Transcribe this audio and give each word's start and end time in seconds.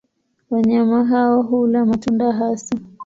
Wanyama 0.49 1.05
hao 1.05 1.41
hula 1.41 1.85
matunda 1.85 2.31
hasa. 2.33 2.75